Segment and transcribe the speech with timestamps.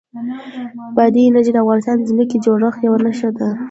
[0.95, 3.49] بادي انرژي د افغانستان د ځمکې د جوړښت یوه نښه ده.